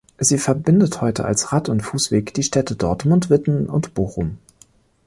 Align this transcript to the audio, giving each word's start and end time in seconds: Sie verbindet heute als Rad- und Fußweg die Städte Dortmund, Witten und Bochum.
Sie 0.17 0.39
verbindet 0.39 0.99
heute 1.01 1.25
als 1.25 1.51
Rad- 1.51 1.69
und 1.69 1.81
Fußweg 1.81 2.33
die 2.33 2.41
Städte 2.41 2.75
Dortmund, 2.75 3.29
Witten 3.29 3.69
und 3.69 3.93
Bochum. 3.93 4.39